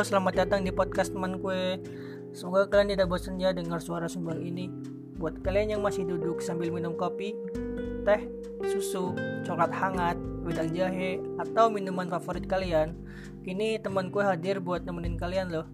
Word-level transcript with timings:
Selamat 0.00 0.32
datang 0.32 0.64
di 0.64 0.72
podcast 0.72 1.12
teman 1.12 1.36
gue. 1.44 1.76
Semoga 2.32 2.72
kalian 2.72 2.96
tidak 2.96 3.12
bosan 3.12 3.36
ya 3.36 3.52
dengar 3.52 3.84
suara 3.84 4.08
sumbang 4.08 4.40
ini. 4.40 4.72
Buat 5.20 5.44
kalian 5.44 5.76
yang 5.76 5.82
masih 5.84 6.08
duduk 6.08 6.40
sambil 6.40 6.72
minum 6.72 6.96
kopi, 6.96 7.36
teh, 8.08 8.24
susu, 8.64 9.12
coklat 9.44 9.68
hangat, 9.68 10.16
wedang 10.40 10.72
jahe, 10.72 11.20
atau 11.36 11.68
minuman 11.68 12.08
favorit 12.08 12.48
kalian, 12.48 12.96
kini 13.44 13.76
teman 13.76 14.08
gue 14.08 14.24
hadir 14.24 14.56
buat 14.64 14.88
nemenin 14.88 15.20
kalian 15.20 15.52
loh. 15.52 15.68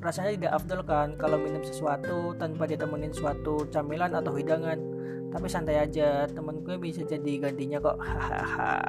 Rasanya 0.00 0.40
tidak 0.40 0.52
afdol 0.64 0.80
kan 0.80 1.12
kalau 1.20 1.36
minum 1.36 1.60
sesuatu 1.60 2.32
tanpa 2.40 2.64
ditemenin 2.64 3.12
suatu 3.12 3.68
camilan 3.68 4.16
atau 4.16 4.32
hidangan. 4.32 4.80
Tapi 5.28 5.46
santai 5.52 5.84
aja, 5.84 6.24
teman 6.32 6.64
gue 6.64 6.80
bisa 6.80 7.04
jadi 7.04 7.44
gantinya 7.44 7.76
kok. 7.76 8.00
Hahaha. 8.08 8.88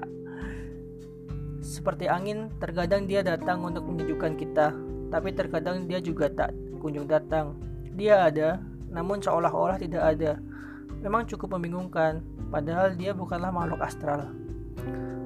Seperti 1.75 2.07
angin, 2.07 2.47
terkadang 2.63 3.03
dia 3.03 3.19
datang 3.19 3.59
untuk 3.67 3.83
menyejukkan 3.83 4.39
kita, 4.39 4.71
tapi 5.11 5.35
terkadang 5.35 5.91
dia 5.91 5.99
juga 5.99 6.31
tak 6.31 6.55
kunjung 6.79 7.03
datang. 7.03 7.59
Dia 7.99 8.31
ada, 8.31 8.63
namun 8.87 9.19
seolah-olah 9.19 9.75
tidak 9.75 10.15
ada. 10.15 10.39
Memang 11.03 11.27
cukup 11.27 11.59
membingungkan, 11.59 12.23
padahal 12.47 12.95
dia 12.95 13.11
bukanlah 13.11 13.51
makhluk 13.51 13.83
astral. 13.83 14.31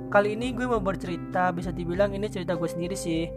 Kali 0.09 0.33
ini 0.33 0.49
gue 0.49 0.65
mau 0.65 0.81
bercerita, 0.81 1.53
bisa 1.53 1.69
dibilang 1.69 2.17
ini 2.17 2.25
cerita 2.25 2.57
gue 2.57 2.65
sendiri 2.65 2.97
sih. 2.97 3.29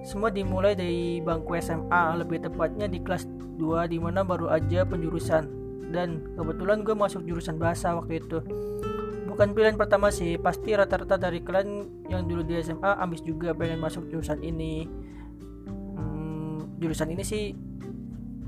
Semua 0.00 0.32
dimulai 0.32 0.72
dari 0.72 1.20
bangku 1.20 1.60
SMA, 1.60 2.24
lebih 2.24 2.40
tepatnya 2.40 2.88
di 2.88 3.04
kelas 3.04 3.28
2 3.60 3.84
di 3.92 4.00
mana 4.00 4.24
baru 4.24 4.48
aja 4.48 4.88
penjurusan. 4.88 5.44
Dan 5.92 6.24
kebetulan 6.40 6.88
gue 6.88 6.96
masuk 6.96 7.20
jurusan 7.28 7.60
bahasa 7.60 7.92
waktu 7.92 8.24
itu 8.24 8.40
bukan 9.36 9.52
pilihan 9.52 9.76
pertama 9.76 10.08
sih. 10.08 10.40
Pasti 10.40 10.72
rata-rata 10.72 11.20
dari 11.20 11.44
kalian 11.44 11.68
yang 12.08 12.24
dulu 12.24 12.40
di 12.40 12.56
SMA 12.64 12.96
ambis 12.96 13.20
juga 13.20 13.52
pengen 13.52 13.76
masuk 13.76 14.08
jurusan 14.08 14.40
ini. 14.40 14.88
Hmm, 15.68 16.80
jurusan 16.80 17.12
ini 17.12 17.20
sih 17.20 17.52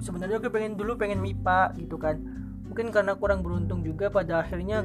sebenarnya 0.01 0.41
gue 0.41 0.49
pengen 0.49 0.81
dulu 0.81 0.97
pengen 0.97 1.21
MIPA 1.21 1.77
gitu 1.77 2.01
kan. 2.01 2.17
Mungkin 2.65 2.89
karena 2.89 3.13
kurang 3.21 3.45
beruntung 3.45 3.85
juga 3.85 4.09
pada 4.09 4.41
akhirnya 4.41 4.81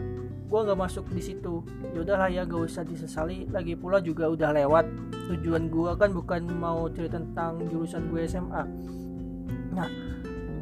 gue 0.51 0.59
nggak 0.59 0.75
masuk 0.75 1.07
di 1.07 1.23
situ. 1.23 1.63
Yaudahlah 1.95 2.27
ya 2.27 2.43
gak 2.43 2.67
usah 2.67 2.83
disesali. 2.83 3.47
Lagi 3.47 3.79
pula 3.79 4.03
juga 4.03 4.27
udah 4.27 4.51
lewat. 4.51 4.85
Tujuan 5.31 5.71
gue 5.71 5.91
kan 5.95 6.11
bukan 6.11 6.51
mau 6.51 6.91
cerita 6.91 7.15
tentang 7.15 7.63
jurusan 7.71 8.11
gue 8.11 8.27
SMA 8.27 8.63
nah 9.73 9.89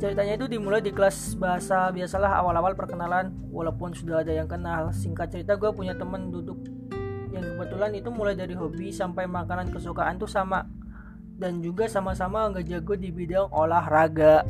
Ceritanya 0.01 0.33
itu 0.33 0.49
dimulai 0.49 0.81
di 0.81 0.89
kelas 0.89 1.37
bahasa 1.37 1.93
biasalah 1.93 2.41
awal-awal 2.41 2.73
perkenalan 2.73 3.37
walaupun 3.53 3.93
sudah 3.93 4.25
ada 4.25 4.33
yang 4.33 4.49
kenal. 4.49 4.89
Singkat 4.89 5.29
cerita 5.29 5.53
gue 5.53 5.69
punya 5.69 5.93
temen 5.93 6.33
duduk 6.33 6.57
yang 7.29 7.45
kebetulan 7.45 7.93
itu 7.93 8.09
mulai 8.09 8.33
dari 8.33 8.57
hobi 8.57 8.89
sampai 8.89 9.29
makanan 9.29 9.69
kesukaan 9.69 10.17
tuh 10.17 10.25
sama 10.25 10.65
dan 11.37 11.61
juga 11.61 11.85
sama-sama 11.85 12.49
nggak 12.49 12.65
jago 12.65 12.97
di 12.97 13.13
bidang 13.13 13.53
olahraga. 13.53 14.41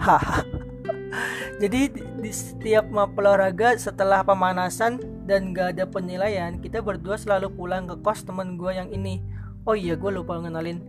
Jadi 1.60 1.92
di 2.24 2.32
setiap 2.32 2.88
mapel 2.88 3.28
olahraga 3.28 3.76
setelah 3.76 4.24
pemanasan 4.24 5.04
dan 5.28 5.52
gak 5.52 5.76
ada 5.76 5.84
penilaian, 5.84 6.56
kita 6.64 6.80
berdua 6.80 7.20
selalu 7.20 7.52
pulang 7.52 7.84
ke 7.84 8.00
kos 8.00 8.24
temen 8.24 8.56
gue 8.56 8.72
yang 8.72 8.88
ini. 8.88 9.20
Oh 9.68 9.76
iya, 9.76 10.00
gue 10.00 10.08
lupa 10.08 10.40
ngenalin. 10.40 10.80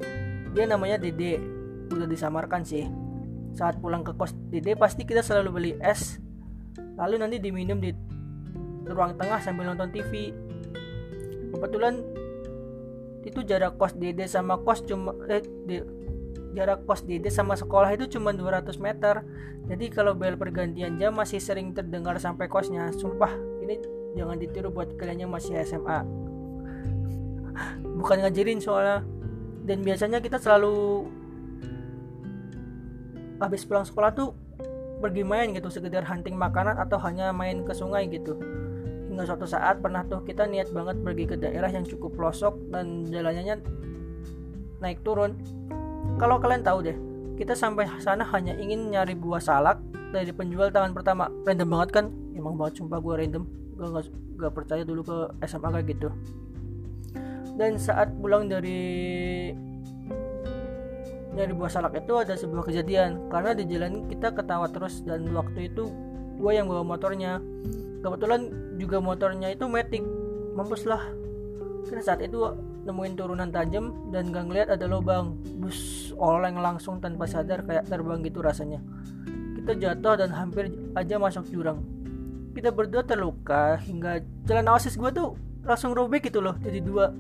Dia 0.55 0.63
namanya 0.71 0.95
Dede. 0.95 1.35
Udah 1.91 2.07
disamarkan 2.07 2.63
sih 2.63 3.08
saat 3.53 3.77
pulang 3.81 4.05
ke 4.05 4.13
kos 4.15 4.33
Dede 4.49 4.75
pasti 4.77 5.03
kita 5.05 5.21
selalu 5.21 5.49
beli 5.51 5.71
es. 5.81 6.17
Lalu 6.99 7.15
nanti 7.21 7.37
diminum 7.39 7.79
di 7.79 7.91
ruang 8.89 9.15
tengah 9.15 9.37
sambil 9.39 9.69
nonton 9.69 9.93
TV 9.93 10.33
kebetulan 11.53 12.01
itu 13.25 13.45
jarak 13.45 13.77
kos 13.77 13.93
Dede 13.93 14.25
sama 14.25 14.57
kos 14.61 14.81
cuma 14.85 15.13
eh, 15.29 15.41
di, 15.41 15.77
jarak 16.57 16.85
kos 16.89 17.05
Dede 17.05 17.29
sama 17.29 17.53
sekolah 17.53 17.93
itu 17.93 18.19
cuma 18.19 18.33
200 18.33 18.65
meter. 18.81 19.21
Jadi 19.69 19.85
kalau 19.93 20.17
bel 20.17 20.33
pergantian 20.33 20.97
jam 20.97 21.13
masih 21.13 21.37
sering 21.37 21.77
terdengar 21.77 22.17
sampai 22.17 22.49
kosnya. 22.49 22.89
Sumpah 22.95 23.29
ini 23.61 23.77
jangan 24.17 24.41
ditiru 24.41 24.73
buat 24.73 24.97
kalian 24.97 25.29
yang 25.29 25.31
masih 25.31 25.61
SMA 25.61 26.29
bukan 27.99 28.23
ngajarin 28.23 28.59
soalnya. 28.63 29.03
Dan 29.67 29.85
biasanya 29.85 30.23
kita 30.23 30.41
selalu 30.41 31.05
habis 33.39 33.63
pulang 33.63 33.87
sekolah 33.87 34.11
tuh 34.13 34.35
pergi 34.99 35.23
main 35.23 35.55
gitu 35.55 35.71
sekedar 35.71 36.03
hunting 36.03 36.35
makanan 36.35 36.75
atau 36.75 36.99
hanya 36.99 37.31
main 37.31 37.63
ke 37.63 37.71
sungai 37.71 38.05
gitu. 38.11 38.35
Hingga 39.09 39.25
suatu 39.25 39.47
saat 39.47 39.79
pernah 39.79 40.03
tuh 40.05 40.21
kita 40.27 40.45
niat 40.45 40.69
banget 40.75 40.99
pergi 41.01 41.25
ke 41.25 41.35
daerah 41.39 41.71
yang 41.71 41.87
cukup 41.87 42.13
pelosok 42.13 42.55
dan 42.69 43.07
jalannya 43.07 43.63
naik 44.83 45.01
turun. 45.07 45.39
Kalau 46.19 46.37
kalian 46.37 46.61
tahu 46.61 46.79
deh 46.83 46.97
kita 47.39 47.55
sampai 47.55 47.87
sana 48.03 48.27
hanya 48.35 48.51
ingin 48.59 48.91
nyari 48.91 49.15
buah 49.15 49.39
salak 49.39 49.79
dari 50.11 50.35
penjual 50.35 50.67
tangan 50.67 50.91
pertama. 50.91 51.31
Random 51.47 51.69
banget 51.71 51.89
kan? 51.95 52.05
Emang 52.35 52.59
banget 52.59 52.83
sumpah 52.83 52.99
gue 52.99 53.13
random. 53.15 53.43
Gue 53.79 53.87
gak, 53.95 54.05
gak 54.35 54.53
percaya 54.53 54.83
dulu 54.83 55.01
ke 55.07 55.17
SMA 55.47 55.69
kayak 55.71 55.87
gitu. 55.95 56.09
Dan 57.55 57.79
saat 57.79 58.11
pulang 58.19 58.51
dari 58.51 59.51
dari 61.33 61.53
buah 61.53 61.69
salak 61.69 61.93
itu 62.01 62.13
ada 62.17 62.33
sebuah 62.33 62.65
kejadian. 62.69 63.29
Karena 63.29 63.53
di 63.53 63.63
jalan 63.69 64.09
kita 64.09 64.33
ketawa 64.33 64.65
terus 64.69 65.05
dan 65.05 65.29
waktu 65.33 65.69
itu 65.69 65.89
gue 66.39 66.51
yang 66.51 66.65
bawa 66.65 66.81
motornya. 66.81 67.37
Kebetulan 67.99 68.49
juga 68.79 68.97
motornya 69.03 69.53
itu 69.53 69.67
metik. 69.69 70.01
Mampus 70.55 70.87
lah. 70.89 71.03
Karena 71.85 72.03
saat 72.03 72.21
itu 72.23 72.39
nemuin 72.87 73.13
turunan 73.13 73.49
tajam 73.53 74.09
dan 74.09 74.33
gak 74.33 74.45
ngeliat 74.49 74.67
ada 74.73 74.85
lubang. 74.89 75.37
Bus 75.59 76.11
oleng 76.17 76.57
langsung 76.57 76.97
tanpa 76.97 77.29
sadar 77.29 77.61
kayak 77.67 77.85
terbang 77.85 78.23
gitu 78.25 78.41
rasanya. 78.41 78.81
Kita 79.59 79.75
jatuh 79.77 80.15
dan 80.25 80.33
hampir 80.33 80.71
aja 80.97 81.21
masuk 81.21 81.45
jurang. 81.51 81.83
Kita 82.55 82.73
berdua 82.73 83.05
terluka 83.05 83.77
hingga 83.85 84.25
celana 84.49 84.75
osis 84.75 84.97
gue 84.97 85.11
tuh 85.13 85.37
langsung 85.61 85.93
robek 85.93 86.31
gitu 86.31 86.41
loh 86.41 86.57
jadi 86.57 86.81
dua. 86.81 87.13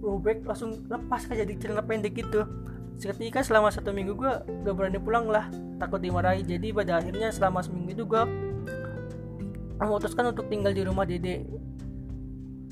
Robek 0.00 0.46
langsung 0.46 0.86
lepas 0.86 1.26
kayak 1.28 1.44
jadi 1.44 1.54
celana 1.60 1.82
pendek 1.84 2.14
gitu 2.16 2.46
seketika 2.96 3.44
selama 3.44 3.68
satu 3.72 3.92
minggu 3.92 4.16
gue 4.16 4.32
gak 4.64 4.74
berani 4.74 5.00
pulang 5.00 5.28
lah. 5.28 5.48
Takut 5.80 6.00
dimarahi. 6.00 6.42
Jadi 6.42 6.72
pada 6.72 7.00
akhirnya 7.00 7.28
selama 7.32 7.60
seminggu 7.60 7.92
itu 7.92 8.04
gue 8.08 8.22
memutuskan 9.76 10.32
untuk 10.32 10.48
tinggal 10.48 10.72
di 10.72 10.82
rumah 10.84 11.04
dede. 11.04 11.44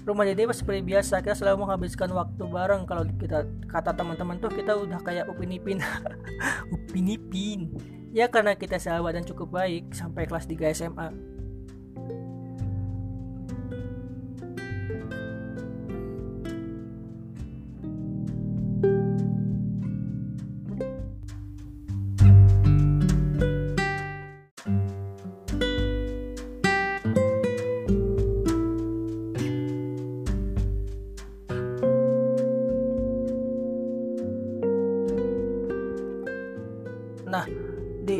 Rumah 0.04 0.24
dede 0.28 0.44
seperti 0.52 0.84
biasa 0.84 1.24
kita 1.24 1.36
selalu 1.36 1.64
menghabiskan 1.68 2.12
waktu 2.12 2.42
bareng. 2.44 2.84
Kalau 2.84 3.04
kita 3.16 3.48
kata 3.68 3.96
teman-teman 3.96 4.36
tuh 4.40 4.52
kita 4.52 4.76
udah 4.76 5.00
kayak 5.00 5.28
upin 5.32 5.52
ipin 5.56 5.80
upin 6.74 7.08
ipin 7.08 7.72
ya 8.14 8.30
karena 8.30 8.54
kita 8.54 8.78
sahabat 8.78 9.18
dan 9.18 9.26
cukup 9.26 9.58
baik 9.58 9.90
sampai 9.90 10.30
kelas 10.30 10.46
3 10.46 10.70
SMA 10.70 11.33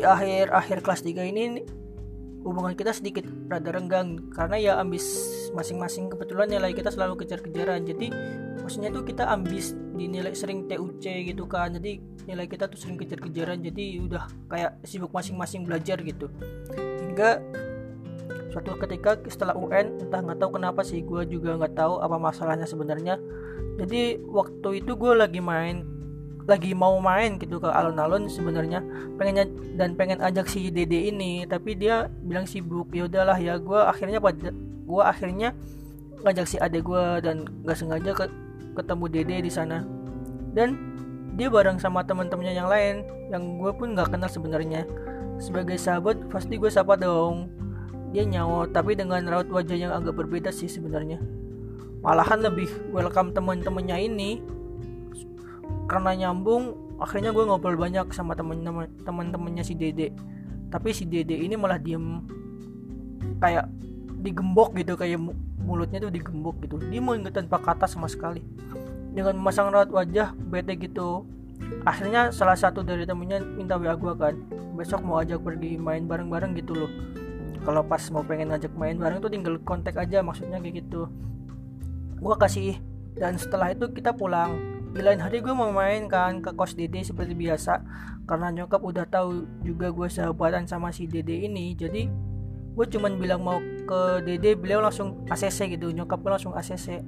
akhir-akhir 0.05 0.85
kelas 0.85 1.01
3 1.01 1.31
ini 1.33 1.65
hubungan 2.45 2.77
kita 2.77 2.93
sedikit 2.93 3.25
rada 3.49 3.73
renggang 3.73 4.29
karena 4.29 4.55
ya 4.61 4.73
ambis 4.77 5.01
masing-masing 5.57 6.13
kebetulan 6.13 6.45
nilai 6.45 6.77
kita 6.77 6.93
selalu 6.93 7.25
kejar-kejaran. 7.25 7.81
Jadi 7.89 8.13
maksudnya 8.61 8.93
itu 8.93 9.01
kita 9.01 9.25
ambis 9.25 9.73
di 9.97 10.05
nilai 10.05 10.37
sering 10.37 10.69
TUC 10.69 11.33
gitu 11.33 11.49
kan. 11.49 11.73
Jadi 11.73 11.97
nilai 12.29 12.45
kita 12.45 12.69
tuh 12.69 12.77
sering 12.77 13.01
kejar-kejaran 13.01 13.65
jadi 13.65 13.85
udah 14.05 14.23
kayak 14.45 14.77
sibuk 14.85 15.09
masing-masing 15.09 15.65
belajar 15.65 15.97
gitu. 16.05 16.29
Hingga 16.77 17.41
suatu 18.55 18.77
ketika 18.79 19.19
setelah 19.27 19.51
UN 19.57 19.99
entah 19.99 20.23
nggak 20.23 20.39
tahu 20.39 20.55
kenapa 20.55 20.79
sih 20.79 21.03
gue 21.03 21.27
juga 21.27 21.59
nggak 21.59 21.75
tahu 21.75 21.99
apa 21.99 22.15
masalahnya 22.15 22.63
sebenarnya 22.63 23.19
jadi 23.75 24.15
waktu 24.23 24.79
itu 24.79 24.95
gue 24.95 25.11
lagi 25.11 25.43
main 25.43 25.83
lagi 26.45 26.77
mau 26.77 26.97
main 27.01 27.41
gitu 27.41 27.57
ke 27.57 27.69
alun-alun 27.69 28.29
sebenarnya. 28.29 28.85
Pengennya 29.17 29.49
dan 29.77 29.97
pengen 29.97 30.21
ajak 30.21 30.45
si 30.49 30.69
Dede 30.69 31.09
ini 31.09 31.45
tapi 31.49 31.73
dia 31.73 32.09
bilang 32.21 32.45
sibuk 32.45 32.93
ya 32.93 33.09
udahlah 33.09 33.37
ya 33.37 33.57
gue 33.57 33.79
akhirnya 33.81 34.21
pada 34.21 34.53
gue 34.85 35.03
akhirnya 35.03 35.57
ngajak 36.21 36.45
si 36.45 36.57
adek 36.61 36.85
gue 36.85 37.05
dan 37.21 37.45
gak 37.65 37.77
sengaja 37.77 38.11
ke, 38.13 38.25
ketemu 38.77 39.05
Dede 39.09 39.37
di 39.41 39.51
sana. 39.51 39.81
Dan 40.55 40.77
dia 41.35 41.51
bareng 41.51 41.81
sama 41.81 42.05
teman-temannya 42.05 42.53
yang 42.55 42.69
lain 42.71 43.03
yang 43.27 43.59
gue 43.59 43.71
pun 43.75 43.97
nggak 43.97 44.13
kenal 44.13 44.29
sebenarnya. 44.29 44.87
Sebagai 45.41 45.75
sahabat 45.75 46.31
pasti 46.31 46.55
gue 46.55 46.71
sapa 46.71 46.95
dong. 46.95 47.51
Dia 48.15 48.23
nyawa 48.23 48.71
tapi 48.71 48.95
dengan 48.95 49.27
raut 49.27 49.51
wajah 49.51 49.75
yang 49.75 49.91
agak 49.91 50.15
berbeda 50.15 50.53
sih 50.53 50.71
sebenarnya. 50.71 51.19
Malahan 51.99 52.39
lebih 52.39 52.69
welcome 52.93 53.33
teman-temannya 53.33 53.97
ini 54.07 54.39
karena 55.85 56.11
nyambung 56.17 56.97
akhirnya 56.97 57.35
gue 57.35 57.43
ngobrol 57.43 57.77
banyak 57.77 58.09
sama 58.15 58.33
temen-temen 58.33 58.89
teman-temannya 59.05 59.63
si 59.65 59.77
Dede. 59.77 60.11
Tapi 60.73 60.89
si 60.91 61.05
Dede 61.05 61.37
ini 61.37 61.53
malah 61.53 61.77
diem 61.77 62.25
kayak 63.37 63.69
digembok 64.25 64.73
gitu 64.73 64.97
kayak 64.97 65.21
mulutnya 65.61 66.01
tuh 66.01 66.09
digembok 66.09 66.57
gitu. 66.65 66.81
Dia 66.81 67.01
mau 67.01 67.13
tanpa 67.29 67.61
kata 67.61 67.85
sama 67.85 68.09
sekali. 68.09 68.41
Dengan 69.15 69.37
memasang 69.39 69.71
raut 69.71 69.93
wajah 69.93 70.33
bete 70.35 70.75
gitu. 70.75 71.23
Akhirnya 71.87 72.35
salah 72.35 72.57
satu 72.57 72.83
dari 72.83 73.07
temennya 73.07 73.39
minta 73.39 73.79
WA 73.79 73.95
gue 73.95 74.13
kan 74.19 74.35
besok 74.75 75.07
mau 75.07 75.23
ajak 75.23 75.39
pergi 75.39 75.79
main 75.79 76.03
bareng-bareng 76.03 76.51
gitu 76.59 76.75
loh. 76.75 76.91
Kalau 77.63 77.81
pas 77.87 78.01
mau 78.11 78.21
pengen 78.21 78.51
ngajak 78.51 78.75
main 78.75 78.99
bareng 78.99 79.23
tuh 79.23 79.31
tinggal 79.31 79.55
kontak 79.63 79.95
aja 79.95 80.19
maksudnya 80.19 80.59
kayak 80.59 80.83
gitu. 80.83 81.07
Gue 82.19 82.35
kasih 82.35 82.75
dan 83.15 83.39
setelah 83.39 83.71
itu 83.71 83.87
kita 83.95 84.11
pulang 84.11 84.74
di 84.95 85.03
lain 85.03 85.19
hari 85.19 85.43
gue 85.43 85.51
mau 85.51 85.75
main 85.75 86.07
kan 86.07 86.39
ke 86.39 86.55
kos 86.55 86.79
Dede 86.79 87.03
seperti 87.03 87.35
biasa 87.35 87.83
karena 88.23 88.47
nyokap 88.55 88.79
udah 88.79 89.03
tahu 89.03 89.43
juga 89.59 89.91
gue 89.91 90.07
sahabatan 90.07 90.63
sama 90.71 90.95
si 90.95 91.03
Dede 91.03 91.35
ini. 91.35 91.75
Jadi 91.75 92.07
gue 92.71 92.85
cuman 92.87 93.19
bilang 93.19 93.43
mau 93.43 93.59
ke 93.59 94.23
Dede 94.23 94.55
beliau 94.55 94.79
langsung 94.79 95.27
ACC 95.27 95.75
gitu 95.75 95.91
nyokap 95.91 96.23
gue 96.23 96.31
langsung 96.31 96.55
ACC 96.55 97.03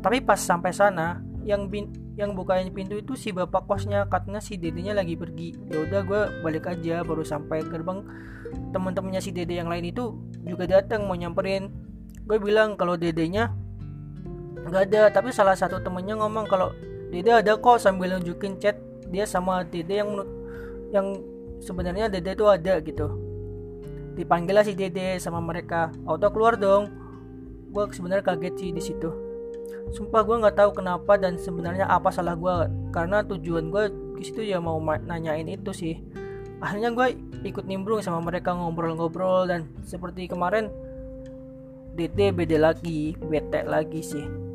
tapi 0.00 0.22
pas 0.24 0.38
sampai 0.38 0.70
sana 0.72 1.20
yang 1.42 1.66
bin 1.66 1.90
yang 2.14 2.36
bukain 2.36 2.68
pintu 2.70 3.00
itu 3.00 3.16
si 3.16 3.32
bapak 3.32 3.64
kosnya 3.64 4.04
katanya 4.06 4.38
si 4.38 4.60
dedenya 4.60 4.94
lagi 4.94 5.16
pergi. 5.16 5.56
Ya 5.66 5.82
udah 5.82 6.00
gue 6.04 6.20
balik 6.44 6.68
aja 6.68 7.02
baru 7.02 7.24
sampai 7.24 7.64
gerbang. 7.64 8.04
Teman-temannya 8.70 9.18
si 9.18 9.34
dede 9.34 9.56
yang 9.56 9.66
lain 9.66 9.88
itu 9.88 10.14
juga 10.44 10.68
datang 10.68 11.10
mau 11.10 11.16
nyamperin. 11.16 11.74
Gue 12.28 12.38
bilang 12.38 12.76
kalau 12.76 12.94
dedenya 12.94 13.50
nggak 14.60 14.92
ada 14.92 15.02
tapi 15.08 15.32
salah 15.32 15.56
satu 15.56 15.80
temennya 15.80 16.20
ngomong 16.20 16.44
kalau 16.44 16.70
dede 17.10 17.30
ada 17.34 17.58
kok 17.58 17.82
sambil 17.82 18.16
nunjukin 18.16 18.56
chat 18.62 18.78
dia 19.10 19.26
sama 19.26 19.66
dede 19.66 19.98
yang 19.98 20.10
yang 20.94 21.06
sebenarnya 21.58 22.06
dede 22.06 22.38
itu 22.38 22.46
ada 22.46 22.78
gitu. 22.78 23.10
Dipanggil 24.14 24.54
lah 24.54 24.64
si 24.66 24.78
dede 24.78 25.18
sama 25.18 25.42
mereka. 25.42 25.90
Auto 26.06 26.30
keluar 26.30 26.54
dong. 26.54 26.90
Gue 27.70 27.86
sebenarnya 27.90 28.26
kaget 28.26 28.54
sih 28.58 28.70
di 28.70 28.82
situ. 28.82 29.10
Sumpah 29.90 30.22
gue 30.22 30.36
nggak 30.38 30.56
tahu 30.58 30.70
kenapa 30.82 31.18
dan 31.18 31.38
sebenarnya 31.38 31.86
apa 31.86 32.14
salah 32.14 32.38
gue 32.38 32.70
karena 32.94 33.26
tujuan 33.26 33.70
gue 33.70 33.90
di 34.18 34.24
situ 34.26 34.46
ya 34.46 34.62
mau 34.62 34.78
nanyain 34.82 35.46
itu 35.50 35.74
sih. 35.74 35.98
Akhirnya 36.62 36.94
gue 36.94 37.18
ikut 37.42 37.64
nimbrung 37.66 38.04
sama 38.04 38.22
mereka 38.22 38.54
ngobrol-ngobrol 38.54 39.48
dan 39.48 39.66
seperti 39.82 40.28
kemarin 40.28 40.68
DT 41.96 42.36
beda 42.36 42.70
lagi 42.70 43.16
bete 43.18 43.64
lagi 43.64 44.00
sih 44.04 44.50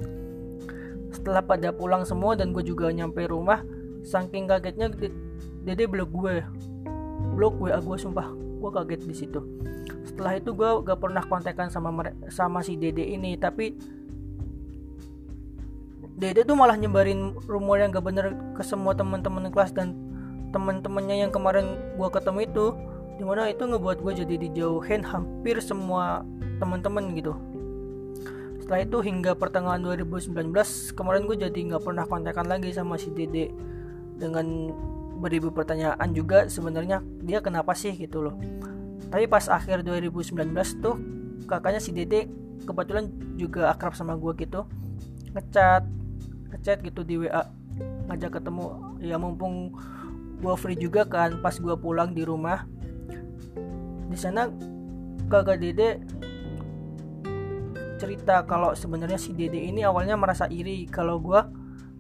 setelah 1.25 1.41
pada 1.41 1.73
pulang 1.73 2.05
semua 2.05 2.37
dan 2.37 2.53
gue 2.53 2.61
juga 2.61 2.85
nyampe 2.93 3.25
rumah 3.25 3.65
saking 4.05 4.45
kagetnya 4.45 4.93
Dede 5.65 5.89
blok 5.89 6.13
gue 6.13 6.45
blok 7.33 7.57
gue 7.57 7.73
gue 7.73 7.97
sumpah 7.97 8.29
gue 8.61 8.69
kaget 8.69 9.01
di 9.09 9.15
situ. 9.17 9.41
Setelah 10.05 10.37
itu 10.37 10.53
gue 10.53 10.69
gak 10.85 11.01
pernah 11.01 11.25
kontekan 11.25 11.73
sama 11.73 11.89
sama 12.29 12.61
si 12.61 12.77
Dede 12.77 13.01
ini 13.01 13.33
tapi 13.41 13.73
Dede 16.13 16.45
tuh 16.45 16.53
malah 16.53 16.77
nyebarin 16.77 17.33
rumor 17.49 17.81
yang 17.81 17.89
gak 17.89 18.05
bener 18.05 18.37
ke 18.53 18.61
semua 18.61 18.93
teman-teman 18.93 19.49
kelas 19.49 19.73
dan 19.73 19.97
teman-temannya 20.53 21.25
yang 21.25 21.33
kemarin 21.33 21.97
gue 21.97 22.09
ketemu 22.13 22.39
itu 22.45 22.65
di 23.17 23.25
mana 23.25 23.49
itu 23.49 23.65
ngebuat 23.65 23.97
gue 23.97 24.13
jadi 24.21 24.35
dijauhin 24.45 25.01
hampir 25.01 25.57
semua 25.57 26.21
teman-teman 26.61 27.17
gitu 27.17 27.33
setelah 28.65 28.81
itu 28.81 28.97
hingga 29.05 29.37
pertengahan 29.37 29.77
2019 29.77 30.33
kemarin 30.97 31.29
gue 31.29 31.37
jadi 31.37 31.59
nggak 31.69 31.85
pernah 31.85 32.01
kontekan 32.09 32.49
lagi 32.49 32.73
sama 32.73 32.97
si 32.97 33.13
Dede 33.13 33.53
dengan 34.17 34.73
beribu 35.21 35.53
pertanyaan 35.53 36.09
juga 36.17 36.49
sebenarnya 36.49 37.05
dia 37.21 37.45
kenapa 37.45 37.77
sih 37.77 37.93
gitu 37.93 38.25
loh. 38.25 38.33
Tapi 39.13 39.29
pas 39.29 39.45
akhir 39.53 39.85
2019 39.85 40.49
tuh 40.81 40.97
kakaknya 41.45 41.77
si 41.77 41.93
Dede 41.93 42.25
kebetulan 42.65 43.13
juga 43.37 43.69
akrab 43.69 43.93
sama 43.93 44.17
gue 44.17 44.33
gitu 44.33 44.65
ngechat 45.37 45.85
ngechat 46.49 46.81
gitu 46.81 47.05
di 47.05 47.21
WA 47.21 47.45
ngajak 48.09 48.41
ketemu. 48.41 48.97
Ya 48.97 49.21
mumpung 49.21 49.77
gue 50.41 50.55
free 50.57 50.73
juga 50.73 51.05
kan 51.05 51.37
pas 51.37 51.53
gue 51.53 51.75
pulang 51.77 52.17
di 52.17 52.25
rumah 52.25 52.65
di 54.09 54.17
sana 54.17 54.49
kakak 55.29 55.61
dede 55.61 56.01
cerita 57.95 58.43
kalau 58.43 58.75
sebenarnya 58.75 59.19
si 59.19 59.31
dede 59.31 59.59
ini 59.59 59.83
awalnya 59.83 60.15
merasa 60.19 60.45
iri 60.51 60.87
kalau 60.87 61.19
gue 61.19 61.39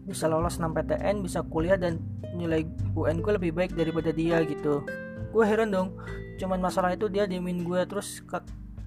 bisa 0.05 0.29
lolos 0.29 0.61
6 0.61 0.69
PTN 0.69 1.25
bisa 1.25 1.41
kuliah 1.41 1.79
dan 1.79 1.97
nilai 2.35 2.67
UN 2.93 3.23
gue 3.23 3.33
lebih 3.41 3.51
baik 3.55 3.73
daripada 3.73 4.13
dia 4.13 4.43
gitu. 4.45 4.85
Gue 5.33 5.43
heran 5.47 5.71
dong 5.73 5.97
cuman 6.35 6.59
masalah 6.59 6.91
itu 6.91 7.07
dia 7.07 7.23
diemin 7.25 7.63
gue 7.63 7.79
terus 7.87 8.19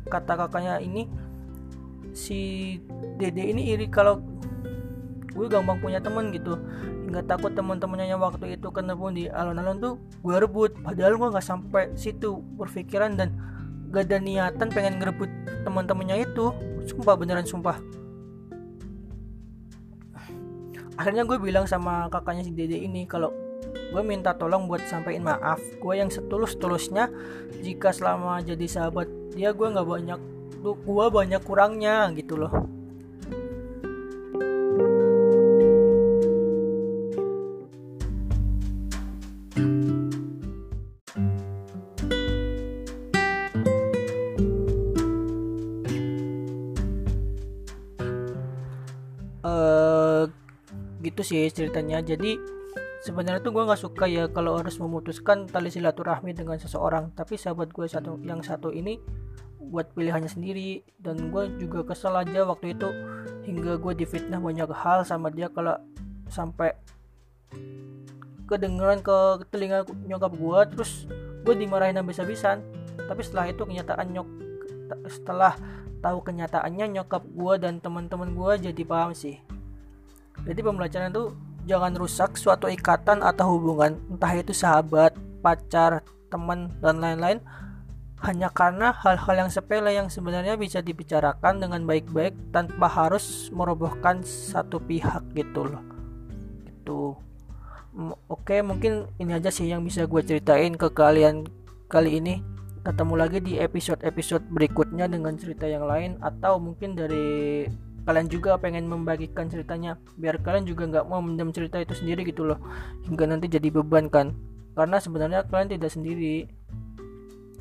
kata 0.08 0.32
kakaknya 0.37 0.78
ini 0.84 1.08
si 2.12 2.76
dede 3.16 3.44
ini 3.50 3.72
iri 3.72 3.88
kalau 3.88 4.20
gue 5.32 5.46
gampang 5.49 5.81
punya 5.81 5.99
temen 5.99 6.31
gitu. 6.31 6.60
Hingga 7.08 7.25
takut 7.25 7.56
teman-temannya 7.56 8.12
yang 8.12 8.20
waktu 8.20 8.60
itu 8.60 8.69
kena 8.69 8.93
pun 8.93 9.16
di 9.16 9.32
alun-alun 9.32 9.81
tuh 9.81 9.94
gue 10.20 10.37
rebut. 10.37 10.76
Padahal 10.84 11.16
gue 11.16 11.28
nggak 11.32 11.46
sampai 11.46 11.88
situ 11.96 12.44
berpikiran 12.60 13.16
dan 13.16 13.32
gak 13.88 14.12
ada 14.12 14.20
niatan 14.20 14.69
pengen 14.69 15.00
ngerebut 15.00 15.32
teman-temannya 15.64 16.28
itu 16.28 16.52
sumpah 16.88 17.14
beneran 17.14 17.44
sumpah. 17.44 17.76
Akhirnya 20.99 21.23
gue 21.23 21.38
bilang 21.38 21.69
sama 21.69 22.11
kakaknya 22.11 22.43
si 22.43 22.50
dede 22.50 22.75
ini 22.75 23.06
kalau 23.06 23.31
gue 23.94 24.02
minta 24.02 24.35
tolong 24.35 24.67
buat 24.67 24.82
sampein 24.88 25.23
maaf. 25.23 25.62
Gue 25.79 26.00
yang 26.00 26.11
setulus-tulusnya 26.11 27.12
jika 27.62 27.94
selama 27.94 28.43
jadi 28.43 28.67
sahabat 28.67 29.06
dia 29.37 29.55
gue 29.55 29.69
nggak 29.69 29.87
banyak 29.87 30.20
gue 30.64 31.06
banyak 31.14 31.43
kurangnya 31.46 32.11
gitu 32.19 32.35
loh 32.35 32.78
sih 51.29 51.53
ceritanya. 51.53 52.01
Jadi 52.01 52.41
sebenarnya 53.05 53.44
tuh 53.44 53.53
gue 53.53 53.69
nggak 53.69 53.82
suka 53.85 54.08
ya 54.08 54.25
kalau 54.32 54.56
harus 54.56 54.81
memutuskan 54.81 55.44
tali 55.44 55.69
silaturahmi 55.69 56.32
dengan 56.32 56.56
seseorang. 56.56 57.13
Tapi 57.13 57.37
sahabat 57.37 57.77
gue 57.77 57.85
satu 57.85 58.17
yang 58.25 58.41
satu 58.41 58.73
ini 58.73 58.97
buat 59.61 59.93
pilihannya 59.93 60.32
sendiri. 60.32 60.81
Dan 60.97 61.29
gue 61.29 61.53
juga 61.61 61.85
kesel 61.93 62.17
aja 62.17 62.49
waktu 62.49 62.73
itu 62.73 62.89
hingga 63.44 63.77
gue 63.77 63.93
difitnah 63.93 64.41
banyak 64.41 64.73
hal 64.73 65.05
sama 65.05 65.29
dia 65.29 65.53
kalau 65.53 65.77
sampai 66.32 66.73
kedengeran 68.49 69.05
ke 69.05 69.44
telinga 69.53 69.85
nyokap 70.08 70.32
gue 70.32 70.61
terus 70.73 71.05
gue 71.44 71.55
dimarahin 71.55 72.01
habis-habisan. 72.01 72.65
Tapi 72.97 73.20
setelah 73.20 73.53
itu 73.53 73.63
kenyataan 73.69 74.08
nyok 74.17 74.29
setelah 75.08 75.53
tahu 76.01 76.23
kenyataannya 76.23 77.01
nyokap 77.01 77.23
gue 77.27 77.55
dan 77.61 77.82
teman-teman 77.82 78.32
gue 78.32 78.70
jadi 78.70 78.82
paham 78.87 79.13
sih 79.13 79.43
jadi 80.48 80.64
pembelajaran 80.64 81.12
itu 81.12 81.36
jangan 81.69 81.93
rusak 81.93 82.40
suatu 82.40 82.72
ikatan 82.72 83.20
atau 83.20 83.60
hubungan 83.60 84.00
entah 84.08 84.32
itu 84.32 84.56
sahabat 84.56 85.12
pacar 85.44 86.00
teman 86.32 86.72
dan 86.81 87.05
lain-lain. 87.05 87.44
Hanya 88.19 88.50
karena 88.50 88.90
hal-hal 88.90 89.46
yang 89.46 89.50
sepele 89.52 89.94
yang 89.94 90.10
sebenarnya 90.10 90.58
bisa 90.58 90.82
dibicarakan 90.82 91.62
dengan 91.62 91.86
baik-baik 91.86 92.34
tanpa 92.50 92.90
harus 92.90 93.46
merobohkan 93.55 94.26
satu 94.26 94.82
pihak 94.82 95.22
gitu 95.38 95.70
loh. 95.70 95.84
Itu 96.67 97.14
oke 98.26 98.56
mungkin 98.67 99.06
ini 99.22 99.38
aja 99.38 99.55
sih 99.55 99.70
yang 99.70 99.86
bisa 99.86 100.08
gue 100.10 100.22
ceritain 100.24 100.74
ke 100.74 100.90
kalian 100.90 101.46
kali 101.86 102.19
ini. 102.19 102.43
Ketemu 102.82 103.14
lagi 103.20 103.38
di 103.38 103.60
episode-episode 103.60 104.48
berikutnya 104.50 105.06
dengan 105.06 105.36
cerita 105.36 105.69
yang 105.69 105.84
lain 105.86 106.17
atau 106.24 106.58
mungkin 106.58 106.96
dari 106.96 107.69
kalian 108.06 108.28
juga 108.31 108.56
pengen 108.60 108.86
membagikan 108.86 109.50
ceritanya 109.50 109.98
biar 110.17 110.40
kalian 110.43 110.64
juga 110.69 110.86
nggak 110.86 111.05
mau 111.10 111.20
mendam 111.22 111.50
cerita 111.50 111.81
itu 111.81 111.93
sendiri 111.96 112.22
gitu 112.26 112.46
loh 112.46 112.58
hingga 113.06 113.24
nanti 113.26 113.50
jadi 113.50 113.69
beban 113.72 114.06
kan. 114.12 114.36
Karena 114.78 115.02
sebenarnya 115.02 115.43
kalian 115.48 115.74
tidak 115.74 115.90
sendiri. 115.90 116.46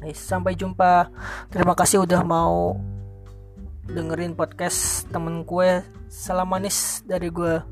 Eh, 0.06 0.14
sampai 0.14 0.54
jumpa. 0.54 1.10
Terima 1.50 1.74
kasih 1.74 2.06
udah 2.06 2.22
mau 2.22 2.78
dengerin 3.88 4.36
podcast 4.36 5.08
temen 5.10 5.48
gue 5.48 5.82
salam 6.12 6.52
manis 6.52 7.02
dari 7.08 7.32
gue 7.32 7.64